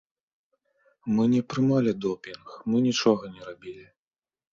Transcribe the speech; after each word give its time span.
Мы 1.17 1.25
не 1.33 1.41
прымалі 1.53 1.93
допінг, 2.05 2.47
мы 2.71 2.81
нічога 2.87 3.23
не 3.35 3.41
рабілі. 3.51 3.85